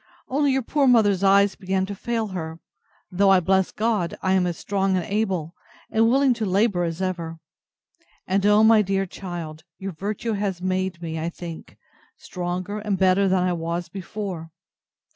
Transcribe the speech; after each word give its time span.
Only 0.29 0.51
your 0.53 0.63
poor 0.63 0.87
mother's 0.87 1.23
eyes 1.23 1.53
begin 1.53 1.85
to 1.85 1.93
fail 1.93 2.29
her; 2.29 2.57
though, 3.11 3.29
I 3.29 3.39
bless 3.39 3.69
God, 3.71 4.17
I 4.23 4.31
am 4.33 4.47
as 4.47 4.57
strong 4.57 4.97
and 4.97 5.05
able, 5.05 5.53
and 5.91 6.09
willing 6.09 6.33
to 6.41 6.43
labour 6.45 6.85
as 6.85 7.03
ever; 7.03 7.37
and, 8.25 8.43
O 8.47 8.63
my 8.63 8.81
dear 8.81 9.05
child! 9.05 9.63
your 9.77 9.91
virtue 9.91 10.33
has 10.33 10.59
made 10.59 11.03
me, 11.03 11.19
I 11.19 11.29
think, 11.29 11.77
stronger 12.17 12.79
and 12.79 12.97
better 12.97 13.27
than 13.27 13.43
I 13.43 13.53
was 13.53 13.89
before. 13.89 14.49